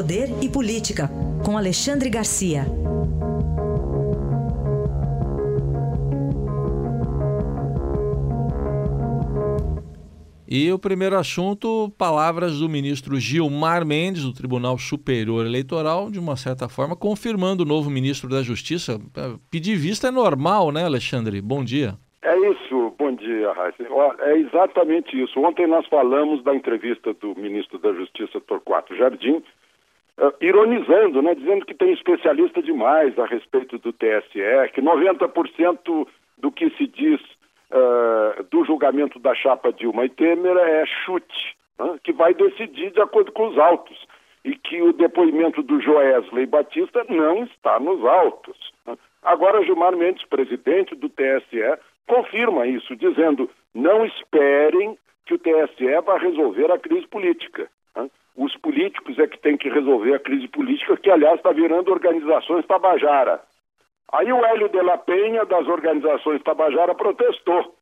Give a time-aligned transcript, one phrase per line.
[0.00, 1.10] Poder e Política,
[1.44, 2.62] com Alexandre Garcia.
[10.48, 16.34] E o primeiro assunto, palavras do ministro Gilmar Mendes, do Tribunal Superior Eleitoral, de uma
[16.34, 18.98] certa forma, confirmando o novo ministro da Justiça.
[19.14, 21.42] É, pedir vista é normal, né, Alexandre?
[21.42, 21.98] Bom dia.
[22.22, 23.84] É isso, bom dia, Raíssa.
[24.20, 25.38] É exatamente isso.
[25.40, 29.42] Ontem nós falamos da entrevista do ministro da Justiça, Torquato Jardim,
[30.20, 36.06] uh, ironizando, né, dizendo que tem especialista demais a respeito do TSE, que 90%
[36.38, 37.20] do que se diz
[37.70, 43.00] uh, do julgamento da chapa Dilma e Temer é chute, né, que vai decidir de
[43.00, 44.06] acordo com os autos.
[44.42, 48.56] E que o depoimento do Joesley Batista não está nos autos.
[48.86, 48.96] Né.
[49.22, 56.16] Agora, Gilmar Mendes, presidente do TSE, confirma isso, dizendo: não esperem que o TSE vá
[56.16, 57.68] resolver a crise política.
[58.70, 58.70] Né.
[58.70, 62.66] Os políticos é que têm que resolver a crise política, que, aliás, está virando organizações
[62.66, 63.40] Tabajara.
[64.12, 67.74] Aí o Hélio de la Penha, das organizações Tabajara, protestou.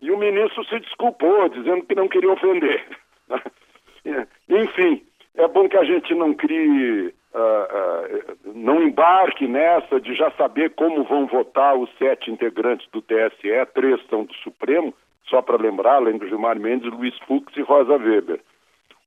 [0.00, 2.86] E o ministro se desculpou, dizendo que não queria ofender.
[4.48, 5.02] Enfim,
[5.34, 10.70] é bom que a gente não crie, uh, uh, não embarque nessa de já saber
[10.74, 14.94] como vão votar os sete integrantes do TSE, três são do Supremo,
[15.24, 18.40] só para lembrar, além do Gilmar Mendes, Luiz Fux e Rosa Weber.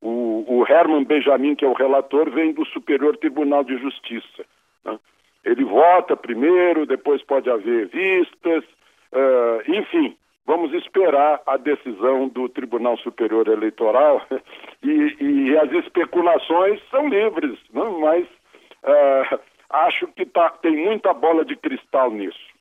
[0.01, 4.43] O, o Herman Benjamin, que é o relator, vem do Superior Tribunal de Justiça.
[4.83, 4.99] Né?
[5.45, 8.63] Ele vota primeiro, depois pode haver vistas,
[9.13, 14.25] uh, enfim, vamos esperar a decisão do Tribunal Superior Eleitoral
[14.83, 17.99] e, e as especulações são livres, não?
[17.99, 17.99] Né?
[18.01, 18.25] mas
[18.83, 22.51] uh, acho que tá, tem muita bola de cristal nisso.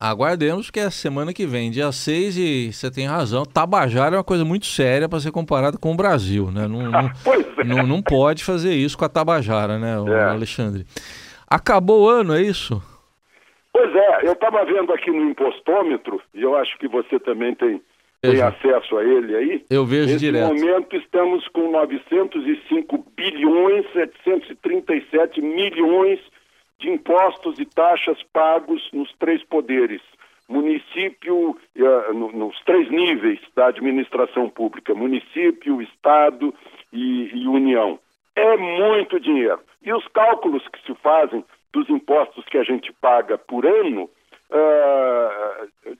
[0.00, 4.22] Aguardemos que é semana que vem, dia 6, e você tem razão, Tabajara é uma
[4.22, 6.68] coisa muito séria para ser comparada com o Brasil, né?
[6.68, 7.00] Não, não,
[7.58, 7.64] é.
[7.64, 10.22] não, não, pode fazer isso com a Tabajara, né, é.
[10.30, 10.84] Alexandre?
[11.50, 12.80] Acabou o ano, é isso?
[13.72, 17.82] Pois é, eu estava vendo aqui no impostômetro, e eu acho que você também tem,
[18.22, 19.64] tem acesso a ele aí.
[19.68, 20.52] Eu vejo Nesse direto.
[20.52, 26.20] Nesse momento estamos com 905 bilhões 737 milhões
[26.78, 30.00] de impostos e taxas pagos nos três poderes.
[30.48, 31.58] Município,
[32.14, 36.54] no, nos três níveis da administração pública, município, Estado
[36.92, 37.98] e, e União.
[38.34, 39.60] É muito dinheiro.
[39.82, 44.08] E os cálculos que se fazem dos impostos que a gente paga por ano
[44.50, 45.96] uh,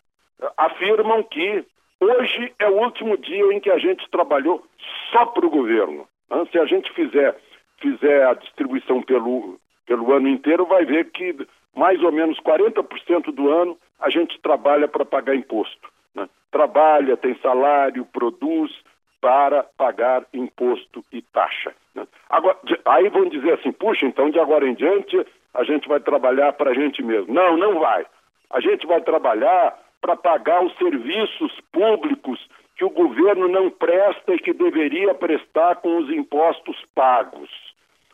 [0.57, 1.65] afirmam que
[2.01, 4.65] hoje é o último dia em que a gente trabalhou
[5.11, 6.09] só para o governo.
[6.51, 7.37] Se a gente fizer,
[7.81, 11.35] fizer a distribuição pelo, pelo ano inteiro, vai ver que
[11.75, 15.89] mais ou menos 40% do ano a gente trabalha para pagar imposto.
[16.15, 16.29] Né?
[16.53, 18.71] Trabalha, tem salário, produz
[19.19, 21.75] para pagar imposto e taxa.
[21.95, 22.07] Né?
[22.29, 26.53] Agora, aí vão dizer assim, puxa, então de agora em diante a gente vai trabalhar
[26.53, 27.33] para a gente mesmo.
[27.33, 28.05] Não, não vai.
[28.51, 32.39] A gente vai trabalhar para pagar os serviços públicos
[32.77, 37.51] que o governo não presta e que deveria prestar com os impostos pagos.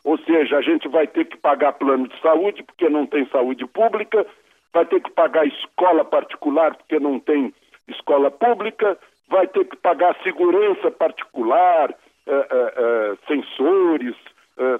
[0.05, 3.65] Ou seja, a gente vai ter que pagar plano de saúde porque não tem saúde
[3.65, 4.23] pública,
[4.71, 7.51] vai ter que pagar escola particular porque não tem
[7.87, 14.15] escola pública, vai ter que pagar segurança particular, uh, uh, uh, sensores,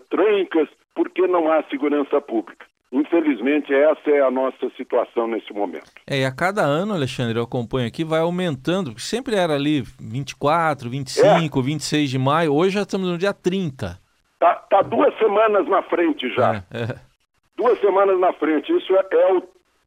[0.10, 2.66] trancas, porque não há segurança pública.
[2.94, 5.92] Infelizmente, essa é a nossa situação nesse momento.
[6.08, 10.90] É, e a cada ano, Alexandre, eu acompanho aqui, vai aumentando, sempre era ali 24,
[10.90, 11.62] 25, é.
[11.62, 14.05] 26 de maio, hoje já estamos no dia 30.
[14.40, 16.56] Tá, tá duas semanas na frente já.
[16.72, 17.00] É, é.
[17.56, 18.76] Duas semanas na frente.
[18.76, 19.44] Isso é, é, o,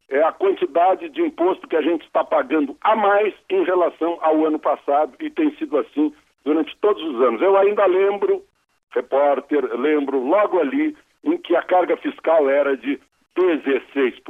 [0.09, 4.47] é a quantidade de imposto que a gente está pagando a mais em relação ao
[4.47, 6.12] ano passado e tem sido assim
[6.44, 7.42] durante todos os anos.
[7.42, 8.42] Eu ainda lembro,
[8.91, 12.98] repórter, lembro logo ali em que a carga fiscal era de
[13.37, 14.22] 16%.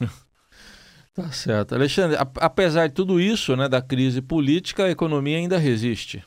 [1.14, 1.74] tá certo.
[1.74, 6.22] Alexandre, apesar de tudo isso, né, da crise política, a economia ainda resiste.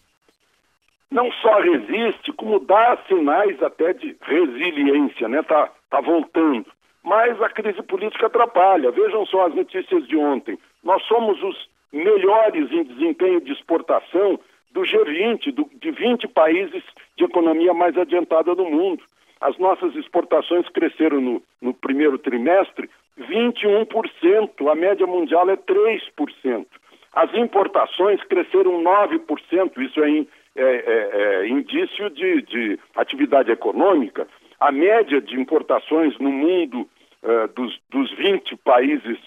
[1.12, 5.42] Não só resiste, como dá sinais até de resiliência, né?
[5.44, 6.66] Tá, tá voltando.
[7.04, 8.92] Mas a crise política atrapalha.
[8.92, 10.58] Vejam só as notícias de ontem.
[10.84, 14.40] Nós somos os melhores em desempenho de exportação
[14.72, 16.84] do G20, do, de 20 países
[17.16, 19.04] de economia mais adiantada do mundo.
[19.40, 26.66] As nossas exportações cresceram no, no primeiro trimestre 21%, a média mundial é 3%.
[27.14, 30.26] As importações cresceram 9%, isso é, é,
[30.56, 34.28] é, é indício de, de, atividade econômica.
[34.60, 36.88] A média de importações no mundo
[37.24, 39.18] uh, dos, dos 20 países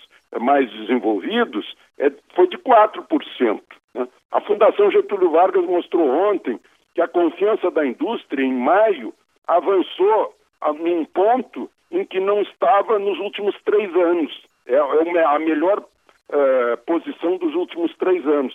[0.40, 3.60] mais desenvolvidos é, foi de 4%.
[3.94, 4.08] Né?
[4.32, 6.58] A Fundação Getúlio Vargas mostrou ontem
[6.94, 9.14] que a confiança da indústria em maio
[9.46, 10.34] avançou
[10.80, 14.42] num ponto em que não estava nos últimos três anos.
[14.66, 18.54] É, é a melhor uh, posição dos últimos três anos.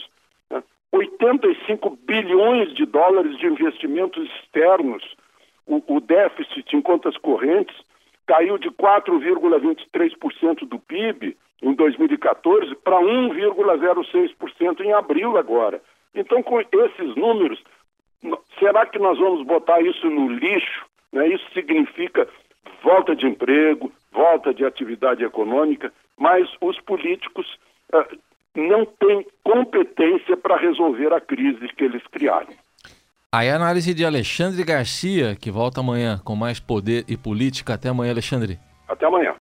[0.94, 1.98] 85 né?
[2.06, 5.04] bilhões de dólares de investimentos externos.
[5.66, 7.76] O, o déficit em contas correntes
[8.28, 15.82] caiu de 4,23% do PIB em 2014 para 1,06% em abril agora.
[16.14, 17.62] Então, com esses números,
[18.60, 20.86] será que nós vamos botar isso no lixo?
[21.12, 21.28] Né?
[21.30, 22.28] Isso significa
[22.84, 27.58] volta de emprego, volta de atividade econômica, mas os políticos
[27.94, 28.06] uh,
[28.56, 32.54] não têm competência para resolver a crise que eles criaram.
[33.32, 37.74] Aí a análise de Alexandre Garcia, que volta amanhã com mais poder e política.
[37.74, 38.60] Até amanhã, Alexandre.
[38.88, 39.34] Até amanhã.